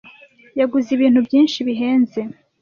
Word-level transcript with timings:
Yaguze 0.59 0.89
ibintu 0.93 1.19
byinshi 1.27 1.57
bihenze. 1.67 2.19